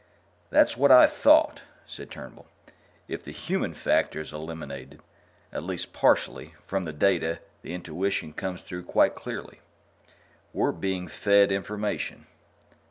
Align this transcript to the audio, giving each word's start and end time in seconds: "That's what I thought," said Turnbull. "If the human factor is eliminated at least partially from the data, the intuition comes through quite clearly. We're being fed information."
"That's 0.49 0.75
what 0.75 0.91
I 0.91 1.05
thought," 1.05 1.61
said 1.85 2.09
Turnbull. 2.09 2.47
"If 3.07 3.21
the 3.23 3.31
human 3.31 3.75
factor 3.75 4.19
is 4.21 4.33
eliminated 4.33 4.99
at 5.53 5.61
least 5.63 5.93
partially 5.93 6.55
from 6.65 6.85
the 6.85 6.91
data, 6.91 7.37
the 7.61 7.75
intuition 7.75 8.33
comes 8.33 8.63
through 8.63 8.85
quite 8.85 9.13
clearly. 9.13 9.61
We're 10.53 10.71
being 10.71 11.07
fed 11.07 11.51
information." 11.51 12.25